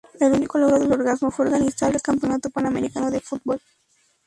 El 0.19 0.31
único 0.33 0.57
logro 0.57 0.79
del 0.79 0.91
organismo 0.93 1.29
fue 1.29 1.45
organizar 1.45 1.93
el 1.93 2.01
Campeonato 2.01 2.49
Panamericano 2.49 3.11
de 3.11 3.19
Fútbol. 3.19 3.61